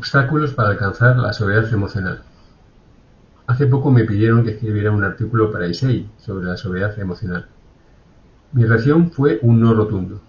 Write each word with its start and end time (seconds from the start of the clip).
Obstáculos 0.00 0.54
para 0.54 0.70
alcanzar 0.70 1.18
la 1.18 1.30
sobriedad 1.34 1.70
emocional. 1.74 2.22
Hace 3.46 3.66
poco 3.66 3.90
me 3.90 4.04
pidieron 4.04 4.42
que 4.42 4.52
escribiera 4.52 4.92
un 4.92 5.04
artículo 5.04 5.52
para 5.52 5.68
ISEI 5.68 6.08
sobre 6.16 6.46
la 6.46 6.56
sobriedad 6.56 6.98
emocional. 6.98 7.48
Mi 8.52 8.64
reacción 8.64 9.10
fue 9.10 9.38
un 9.42 9.60
no 9.60 9.74
rotundo. 9.74 10.22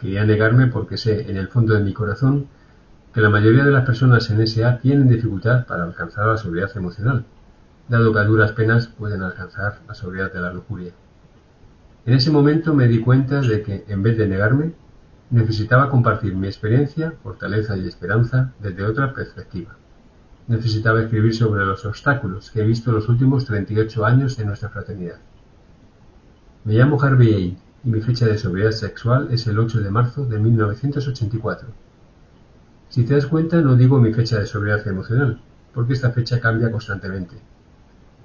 Quería 0.00 0.24
negarme 0.24 0.66
porque 0.66 0.96
sé, 0.96 1.30
en 1.30 1.36
el 1.36 1.46
fondo 1.46 1.74
de 1.74 1.84
mi 1.84 1.92
corazón, 1.92 2.48
que 3.14 3.20
la 3.20 3.30
mayoría 3.30 3.64
de 3.64 3.70
las 3.70 3.86
personas 3.86 4.28
en 4.30 4.44
SA 4.44 4.80
tienen 4.80 5.08
dificultad 5.08 5.64
para 5.66 5.84
alcanzar 5.84 6.26
la 6.26 6.36
sobriedad 6.36 6.76
emocional, 6.76 7.24
dado 7.88 8.12
que 8.12 8.18
a 8.18 8.24
duras 8.24 8.50
penas 8.50 8.88
pueden 8.88 9.22
alcanzar 9.22 9.78
la 9.86 9.94
sobriedad 9.94 10.32
de 10.32 10.40
la 10.40 10.52
lujuria. 10.52 10.90
En 12.04 12.14
ese 12.14 12.32
momento 12.32 12.74
me 12.74 12.88
di 12.88 12.98
cuenta 12.98 13.42
de 13.42 13.62
que, 13.62 13.84
en 13.86 14.02
vez 14.02 14.18
de 14.18 14.26
negarme, 14.26 14.72
Necesitaba 15.30 15.90
compartir 15.90 16.34
mi 16.34 16.46
experiencia, 16.46 17.12
fortaleza 17.22 17.76
y 17.76 17.86
esperanza 17.86 18.54
desde 18.60 18.84
otra 18.84 19.12
perspectiva. 19.12 19.76
Necesitaba 20.46 21.02
escribir 21.02 21.34
sobre 21.34 21.66
los 21.66 21.84
obstáculos 21.84 22.50
que 22.50 22.62
he 22.62 22.64
visto 22.64 22.92
los 22.92 23.10
últimos 23.10 23.44
38 23.44 24.06
años 24.06 24.38
en 24.38 24.46
nuestra 24.46 24.70
fraternidad. 24.70 25.18
Me 26.64 26.74
llamo 26.74 27.00
Harvey 27.00 27.34
A. 27.34 27.38
y 27.38 27.58
mi 27.84 28.00
fecha 28.00 28.24
de 28.24 28.38
sobriedad 28.38 28.70
sexual 28.70 29.28
es 29.30 29.46
el 29.46 29.58
8 29.58 29.80
de 29.80 29.90
marzo 29.90 30.24
de 30.24 30.38
1984. 30.38 31.68
Si 32.88 33.04
te 33.04 33.14
das 33.14 33.26
cuenta, 33.26 33.60
no 33.60 33.76
digo 33.76 34.00
mi 34.00 34.14
fecha 34.14 34.38
de 34.38 34.46
sobriedad 34.46 34.86
emocional, 34.88 35.42
porque 35.74 35.92
esta 35.92 36.10
fecha 36.10 36.40
cambia 36.40 36.72
constantemente. 36.72 37.36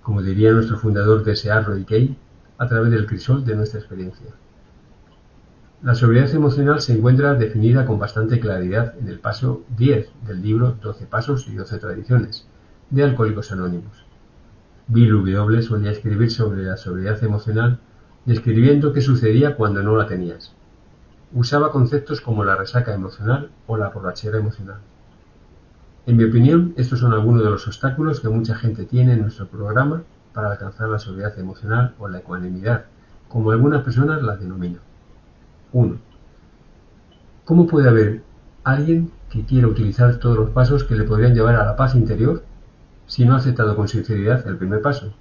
Como 0.02 0.22
diría 0.22 0.54
nuestro 0.54 0.78
fundador 0.78 1.26
de 1.26 1.62
Roy 1.62 1.84
Kay, 1.84 2.18
a 2.58 2.68
través 2.68 2.92
del 2.92 3.06
crisol 3.06 3.44
de 3.44 3.58
nuestra 3.58 3.82
experiencia. 3.82 4.28
La 5.84 5.96
sobriedad 5.96 6.34
emocional 6.34 6.80
se 6.80 6.94
encuentra 6.94 7.34
definida 7.34 7.86
con 7.86 8.00
bastante 8.00 8.40
claridad 8.40 8.94
en 8.98 9.10
el 9.10 9.20
paso 9.20 9.64
10 9.76 10.08
del 10.26 10.42
libro 10.42 10.78
Doce 10.82 11.06
pasos 11.06 11.46
y 11.50 11.56
doce 11.56 11.78
tradiciones 11.78 12.48
de 12.90 13.04
Alcohólicos 13.04 13.52
Anónimos. 13.52 14.06
Bill 14.88 15.12
W. 15.12 15.62
solía 15.62 15.92
escribir 15.92 16.32
sobre 16.32 16.64
la 16.64 16.78
sobriedad 16.78 17.22
emocional 17.22 17.80
describiendo 18.24 18.94
qué 18.94 19.02
sucedía 19.02 19.58
cuando 19.58 19.84
no 19.84 19.98
la 19.98 20.08
tenías. 20.08 20.54
Usaba 21.34 21.74
conceptos 21.74 22.22
como 22.22 22.46
la 22.46 22.56
resaca 22.56 22.94
emocional 22.94 23.50
o 23.68 23.76
la 23.76 23.90
borrachera 23.90 24.38
emocional. 24.38 24.78
En 26.06 26.16
mi 26.16 26.24
opinión, 26.24 26.74
estos 26.78 27.02
son 27.02 27.12
algunos 27.12 27.44
de 27.44 27.50
los 27.50 27.68
obstáculos 27.68 28.22
que 28.22 28.30
mucha 28.30 28.56
gente 28.56 28.86
tiene 28.86 29.16
en 29.16 29.22
nuestro 29.24 29.48
programa 29.48 30.04
para 30.34 30.50
alcanzar 30.50 30.88
la 30.88 31.00
sobriedad 31.00 31.38
emocional 31.38 31.94
o 32.00 32.08
la 32.08 32.20
ecuanimidad, 32.20 32.86
como 33.28 33.52
algunas 33.52 33.84
personas 33.84 34.22
la 34.24 34.38
denominan. 34.38 34.93
1. 35.74 35.98
¿Cómo 37.46 37.68
puede 37.68 37.90
haber 37.90 38.22
alguien 38.64 39.12
que 39.30 39.44
quiera 39.44 39.68
utilizar 39.68 40.18
todos 40.18 40.38
los 40.38 40.50
pasos 40.52 40.84
que 40.84 40.96
le 40.96 41.04
podrían 41.04 41.34
llevar 41.34 41.56
a 41.56 41.66
la 41.66 41.76
paz 41.76 41.96
interior 41.96 42.44
si 43.08 43.26
no 43.26 43.34
ha 43.34 43.38
aceptado 43.38 43.76
con 43.76 43.88
sinceridad 43.88 44.48
el 44.48 44.58
primer 44.58 44.82
paso? 44.82 45.14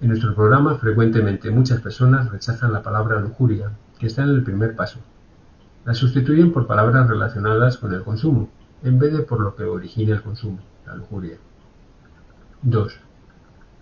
En 0.00 0.08
nuestro 0.08 0.34
programa 0.34 0.74
frecuentemente 0.74 1.52
muchas 1.52 1.80
personas 1.80 2.30
rechazan 2.32 2.72
la 2.72 2.82
palabra 2.82 3.20
lujuria, 3.20 3.70
que 4.00 4.08
está 4.08 4.24
en 4.24 4.30
el 4.30 4.42
primer 4.42 4.74
paso. 4.74 4.98
La 5.84 5.94
sustituyen 5.94 6.52
por 6.52 6.66
palabras 6.66 7.08
relacionadas 7.08 7.78
con 7.78 7.94
el 7.94 8.02
consumo, 8.02 8.50
en 8.82 8.98
vez 8.98 9.12
de 9.12 9.22
por 9.22 9.40
lo 9.40 9.54
que 9.54 9.62
origina 9.62 10.16
el 10.16 10.22
consumo, 10.22 10.58
la 10.84 10.96
lujuria. 10.96 11.36
2. 12.62 12.98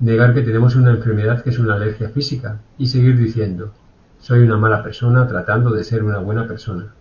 Negar 0.01 0.35
que 0.35 0.43
tenemos 0.43 0.77
una 0.77 0.91
enfermedad 0.91 1.43
que 1.43 1.51
es 1.51 1.59
una 1.59 1.75
alergia 1.75 2.11
física 2.11 2.61
y 2.77 2.89
seguir 2.89 3.17
diciendo, 3.19 3.73
soy 4.21 4.41
una 4.41 4.59
mala 4.59 4.83
persona 4.83 5.27
tratando 5.27 5.71
de 5.71 5.83
ser 5.83 6.05
una 6.05 6.19
buena 6.19 6.47
persona. 6.47 6.93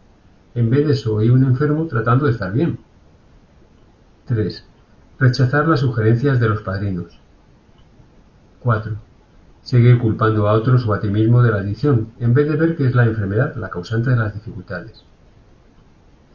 En 0.56 0.70
vez 0.70 0.88
de 0.88 0.96
soy 0.96 1.30
un 1.30 1.44
enfermo 1.44 1.86
tratando 1.86 2.26
de 2.26 2.32
estar 2.32 2.52
bien. 2.52 2.80
3. 4.26 4.66
Rechazar 5.20 5.68
las 5.68 5.82
sugerencias 5.82 6.40
de 6.40 6.50
los 6.50 6.62
padrinos. 6.62 7.20
4. 8.62 8.96
Seguir 9.62 10.00
culpando 10.00 10.48
a 10.48 10.54
otros 10.54 10.88
o 10.88 10.94
a 10.94 11.02
ti 11.02 11.10
mismo 11.10 11.44
de 11.44 11.52
la 11.52 11.58
adicción, 11.58 12.14
en 12.20 12.34
vez 12.34 12.48
de 12.48 12.56
ver 12.56 12.78
que 12.78 12.86
es 12.86 12.96
la 12.96 13.06
enfermedad 13.06 13.56
la 13.56 13.70
causante 13.70 14.12
de 14.12 14.16
las 14.16 14.34
dificultades. 14.34 15.04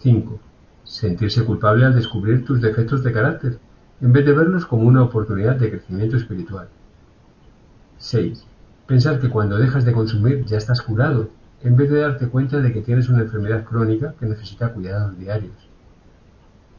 5. 0.00 0.38
Sentirse 0.84 1.44
culpable 1.44 1.86
al 1.86 1.94
descubrir 1.94 2.44
tus 2.44 2.60
defectos 2.60 3.02
de 3.02 3.12
carácter, 3.12 3.58
en 4.02 4.12
vez 4.12 4.26
de 4.26 4.34
verlos 4.34 4.66
como 4.66 4.86
una 4.86 5.02
oportunidad 5.02 5.56
de 5.56 5.70
crecimiento 5.70 6.18
espiritual. 6.18 6.68
6. 7.96 8.46
Pensar 8.86 9.18
que 9.18 9.30
cuando 9.30 9.56
dejas 9.56 9.86
de 9.86 9.94
consumir 9.94 10.44
ya 10.44 10.58
estás 10.58 10.82
curado, 10.82 11.30
en 11.62 11.74
vez 11.74 11.90
de 11.90 12.00
darte 12.00 12.28
cuenta 12.28 12.60
de 12.60 12.70
que 12.70 12.82
tienes 12.82 13.08
una 13.08 13.22
enfermedad 13.22 13.64
crónica 13.64 14.14
que 14.20 14.26
necesita 14.26 14.74
cuidados 14.74 15.18
diarios. 15.18 15.54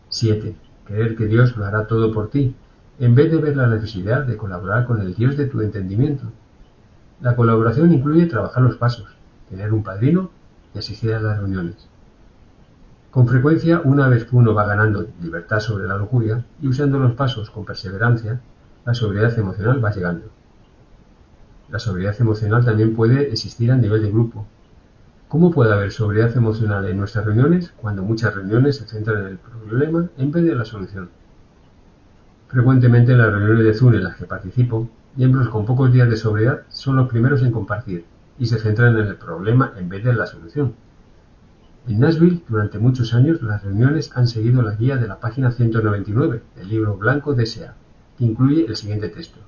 7. 0.10 0.56
Creer 0.86 1.16
que 1.16 1.26
Dios 1.26 1.58
lo 1.58 1.66
hará 1.66 1.88
todo 1.88 2.14
por 2.14 2.30
ti, 2.30 2.56
en 3.00 3.16
vez 3.16 3.32
de 3.32 3.40
ver 3.40 3.58
la 3.58 3.66
necesidad 3.66 4.24
de 4.24 4.38
colaborar 4.38 4.86
con 4.86 5.02
el 5.02 5.16
Dios 5.16 5.36
de 5.36 5.48
tu 5.48 5.62
entendimiento. 5.62 6.26
La 7.22 7.36
colaboración 7.36 7.92
incluye 7.92 8.28
trabajar 8.28 8.62
los 8.62 8.76
pasos, 8.76 9.08
tener 9.50 9.74
un 9.74 9.82
padrino 9.82 10.30
y 10.76 10.78
asistir 10.78 11.12
a 11.16 11.20
las 11.20 11.40
reuniones. 11.40 11.90
Con 13.10 13.28
frecuencia, 13.28 13.82
una 13.84 14.08
vez 14.10 14.26
que 14.26 14.36
uno 14.36 14.54
va 14.54 14.68
ganando 14.68 15.08
libertad 15.24 15.60
sobre 15.60 15.88
la 15.88 15.98
locura 15.98 16.46
y 16.62 16.68
usando 16.68 17.00
los 17.00 17.14
pasos 17.14 17.50
con 17.50 17.66
perseverancia, 17.66 18.42
la 18.86 18.94
sobriedad 18.94 19.38
emocional 19.40 19.84
va 19.84 19.92
llegando. 19.92 20.35
La 21.70 21.80
sobriedad 21.80 22.16
emocional 22.20 22.64
también 22.64 22.96
puede 22.96 23.32
existir 23.32 23.72
a 23.72 23.76
nivel 23.76 24.04
de 24.04 24.12
grupo. 24.12 24.46
¿Cómo 25.28 25.50
puede 25.52 25.74
haber 25.74 25.92
sobriedad 25.92 26.36
emocional 26.38 26.86
en 26.88 26.98
nuestras 26.98 27.26
reuniones 27.26 27.74
cuando 27.76 28.04
muchas 28.04 28.36
reuniones 28.36 28.78
se 28.78 28.86
centran 28.86 29.22
en 29.22 29.28
el 29.28 29.38
problema 29.38 30.10
en 30.18 30.32
vez 30.32 30.44
de 30.44 30.56
la 30.56 30.64
solución? 30.64 31.10
Frecuentemente 32.48 33.14
en 33.14 33.18
las 33.18 33.32
reuniones 33.32 33.66
de 33.66 33.74
Zoom 33.74 33.96
en 33.96 34.04
las 34.04 34.16
que 34.16 34.26
participo, 34.26 34.88
miembros 35.16 35.50
con 35.50 35.66
pocos 35.66 35.92
días 35.92 36.08
de 36.08 36.18
sobriedad 36.18 36.62
son 36.70 36.98
los 36.98 37.10
primeros 37.10 37.42
en 37.42 37.52
compartir 37.52 38.06
y 38.38 38.46
se 38.46 38.60
centran 38.60 38.96
en 38.98 39.08
el 39.08 39.16
problema 39.16 39.74
en 39.78 39.90
vez 39.90 40.04
de 40.04 40.14
la 40.14 40.28
solución. 40.28 40.76
En 41.88 42.00
Nashville, 42.00 42.44
durante 42.48 42.78
muchos 42.78 43.14
años, 43.16 43.42
las 43.42 43.64
reuniones 43.64 44.12
han 44.16 44.28
seguido 44.28 44.62
la 44.62 44.76
guía 44.76 44.98
de 44.98 45.08
la 45.08 45.20
página 45.20 45.52
199 45.52 46.44
del 46.56 46.70
libro 46.70 46.96
blanco 46.98 47.34
de 47.34 47.48
SEA, 47.48 47.74
que 48.18 48.26
incluye 48.26 48.66
el 48.68 48.76
siguiente 48.76 49.10
texto. 49.10 49.40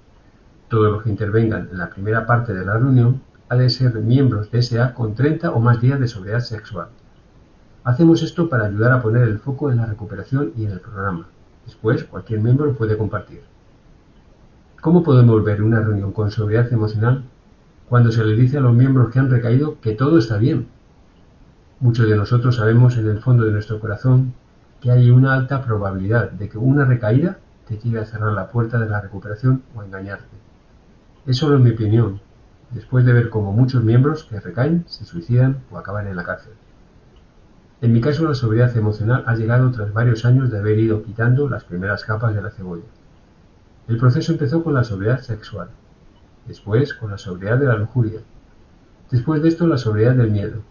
Todos 0.70 0.92
los 0.92 1.04
que 1.04 1.10
intervengan 1.10 1.70
en 1.72 1.78
la 1.78 1.90
primera 1.90 2.26
parte 2.26 2.54
de 2.54 2.66
la 2.66 2.74
reunión 2.74 3.22
han 3.48 3.60
de 3.60 3.70
ser 3.70 3.94
miembros 3.96 4.52
de 4.52 4.62
SA 4.62 4.94
con 4.94 5.16
30 5.16 5.52
o 5.52 5.60
más 5.62 5.80
días 5.80 6.00
de 6.00 6.10
sobriedad 6.10 6.42
sexual. 6.42 6.90
Hacemos 7.86 8.22
esto 8.22 8.50
para 8.50 8.66
ayudar 8.66 8.92
a 8.92 9.02
poner 9.02 9.24
el 9.24 9.40
foco 9.40 9.72
en 9.72 9.78
la 9.78 9.86
recuperación 9.86 10.52
y 10.58 10.66
en 10.66 10.72
el 10.72 10.82
programa. 10.82 11.28
Después, 11.66 12.04
cualquier 12.04 12.42
miembro 12.42 12.74
puede 12.74 12.98
compartir. 12.98 13.44
¿Cómo 14.82 15.04
podemos 15.04 15.42
ver 15.46 15.62
una 15.64 15.80
reunión 15.80 16.12
con 16.12 16.32
sobriedad 16.32 16.72
emocional 16.74 17.24
cuando 17.88 18.12
se 18.12 18.26
le 18.26 18.36
dice 18.36 18.58
a 18.58 18.62
los 18.62 18.74
miembros 18.74 19.10
que 19.10 19.20
han 19.20 19.30
recaído 19.30 19.80
que 19.80 19.94
todo 19.94 20.18
está 20.18 20.36
bien? 20.36 20.68
Muchos 21.80 22.10
de 22.10 22.18
nosotros 22.18 22.58
sabemos 22.58 22.98
en 22.98 23.08
el 23.08 23.20
fondo 23.20 23.46
de 23.46 23.52
nuestro 23.52 23.80
corazón 23.80 24.34
que 24.82 24.92
hay 24.92 25.12
una 25.12 25.34
alta 25.34 25.64
probabilidad 25.64 26.32
de 26.32 26.50
que 26.50 26.58
una 26.58 26.84
recaída 26.84 27.38
te 27.68 27.78
lleve 27.78 28.02
a 28.02 28.06
cerrar 28.06 28.34
la 28.34 28.50
puerta 28.50 28.80
de 28.80 28.90
la 28.90 29.00
recuperación 29.00 29.64
o 29.74 29.82
a 29.82 29.86
engañarte. 29.86 30.37
Es 31.28 31.44
mi 31.44 31.72
opinión, 31.72 32.22
después 32.72 33.04
de 33.04 33.12
ver 33.12 33.30
cómo 33.30 33.52
muchos 33.52 33.84
miembros 33.84 34.24
que 34.24 34.40
recaen 34.40 34.86
se 34.88 35.04
suicidan 35.04 35.58
o 35.70 35.78
acaban 35.78 36.08
en 36.08 36.16
la 36.16 36.24
cárcel. 36.24 36.54
En 37.82 37.92
mi 37.92 38.00
caso 38.00 38.26
la 38.26 38.34
sobriedad 38.34 38.76
emocional 38.78 39.26
ha 39.28 39.36
llegado 39.36 39.70
tras 39.72 39.92
varios 39.92 40.24
años 40.24 40.50
de 40.50 40.60
haber 40.60 40.80
ido 40.80 41.04
quitando 41.04 41.50
las 41.50 41.66
primeras 41.66 42.06
capas 42.06 42.34
de 42.34 42.42
la 42.42 42.50
cebolla. 42.50 42.86
El 43.90 43.98
proceso 43.98 44.32
empezó 44.32 44.64
con 44.64 44.74
la 44.74 44.86
sobriedad 44.86 45.20
sexual, 45.20 45.68
después 46.48 46.94
con 46.94 47.12
la 47.12 47.18
sobriedad 47.18 47.58
de 47.58 47.66
la 47.66 47.76
lujuria, 47.76 48.22
después 49.12 49.42
de 49.42 49.50
esto 49.50 49.68
la 49.68 49.78
sobriedad 49.78 50.16
del 50.16 50.32
miedo, 50.32 50.62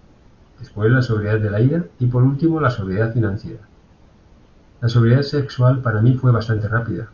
después 0.59 0.91
la 0.91 1.03
sobriedad 1.03 1.39
de 1.39 1.51
la 1.51 1.61
ira 1.61 1.85
y 1.99 2.07
por 2.07 2.23
último 2.23 2.63
la 2.63 2.71
sobriedad 2.71 3.13
financiera. 3.13 3.61
La 4.81 4.89
sobriedad 4.89 5.21
sexual 5.21 5.83
para 5.83 6.01
mí 6.01 6.15
fue 6.15 6.33
bastante 6.33 6.67
rápida. 6.67 7.09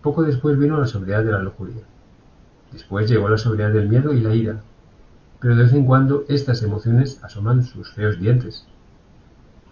Poco 0.00 0.22
después 0.22 0.56
vino 0.56 0.78
la 0.78 0.86
sobriedad 0.86 1.24
de 1.24 1.32
la 1.32 1.42
lujuria. 1.42 1.82
Después 2.72 3.08
llegó 3.08 3.28
la 3.28 3.38
sobriedad 3.38 3.72
del 3.72 3.88
miedo 3.88 4.12
y 4.12 4.20
la 4.20 4.34
ira, 4.34 4.60
pero 5.40 5.56
de 5.56 5.62
vez 5.62 5.72
en 5.72 5.86
cuando 5.86 6.24
estas 6.28 6.62
emociones 6.62 7.22
asoman 7.22 7.62
sus 7.62 7.92
feos 7.92 8.18
dientes. 8.18 8.66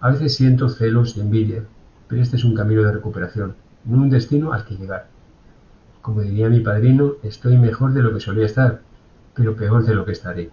A 0.00 0.10
veces 0.10 0.34
siento 0.34 0.68
celos 0.68 1.16
y 1.16 1.20
envidia, 1.20 1.64
pero 2.08 2.22
este 2.22 2.36
es 2.36 2.44
un 2.44 2.54
camino 2.54 2.82
de 2.82 2.92
recuperación, 2.92 3.54
no 3.84 3.98
un 3.98 4.10
destino 4.10 4.52
al 4.52 4.64
que 4.64 4.76
llegar. 4.76 5.08
Como 6.00 6.22
diría 6.22 6.48
mi 6.48 6.60
padrino, 6.60 7.14
estoy 7.22 7.58
mejor 7.58 7.92
de 7.92 8.02
lo 8.02 8.14
que 8.14 8.20
solía 8.20 8.46
estar, 8.46 8.80
pero 9.34 9.56
peor 9.56 9.84
de 9.84 9.94
lo 9.94 10.04
que 10.04 10.12
estaré. 10.12 10.50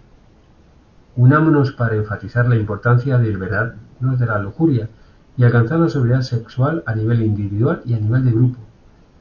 Unámonos 1.16 1.72
para 1.72 1.94
enfatizar 1.94 2.46
la 2.48 2.56
importancia 2.56 3.18
de 3.18 3.28
liberarnos 3.28 4.18
de 4.18 4.26
la 4.26 4.38
lujuria 4.38 4.88
y 5.36 5.44
alcanzar 5.44 5.78
la 5.78 5.88
sobriedad 5.88 6.22
sexual 6.22 6.82
a 6.86 6.94
nivel 6.94 7.22
individual 7.22 7.82
y 7.84 7.94
a 7.94 8.00
nivel 8.00 8.24
de 8.24 8.32
grupo 8.32 8.58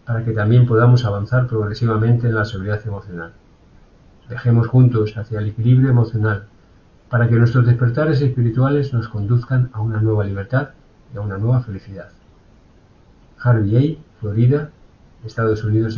para 0.06 0.24
que 0.24 0.32
también 0.32 0.66
podamos 0.66 1.06
avanzar 1.06 1.48
progresivamente 1.48 2.28
en 2.28 2.36
la 2.36 2.46
seguridad 2.46 2.82
emocional. 2.86 3.34
Dejemos 4.30 4.68
juntos 4.68 5.16
hacia 5.18 5.40
el 5.40 5.48
equilibrio 5.48 5.90
emocional 5.90 6.48
para 7.10 7.30
que 7.30 7.36
nuestros 7.36 7.66
despertares 7.66 8.22
espirituales 8.22 8.94
nos 8.94 9.08
conduzcan 9.08 9.70
a 9.74 9.82
una 9.82 10.02
nueva 10.02 10.24
libertad 10.24 10.70
y 11.14 11.18
a 11.18 11.22
una 11.22 11.38
nueva 11.38 11.62
felicidad. 11.62 12.10
Harvey 13.40 13.98
A., 14.02 14.20
Florida, 14.20 14.72
Estados 15.26 15.64
Unidos. 15.64 15.98